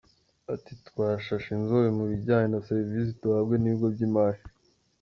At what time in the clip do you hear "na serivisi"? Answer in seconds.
2.51-3.11